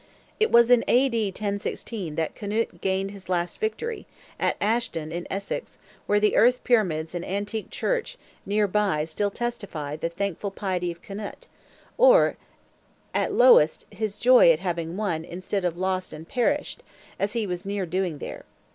[0.39, 1.27] It was well on in A.D.
[1.27, 4.07] 1016 that Knut gained his last victory,
[4.39, 5.77] at Ashdon, in Essex,
[6.07, 11.03] where the earth pyramids and antique church near by still testify the thankful piety of
[11.03, 11.45] Knut,
[11.99, 12.35] or,
[13.13, 16.81] at lowest his joy at having won instead of lost and perished,
[17.19, 18.45] as he was near doing there.